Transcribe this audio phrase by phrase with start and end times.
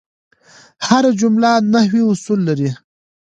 [0.87, 2.69] هره جمله نحوي اصول لري.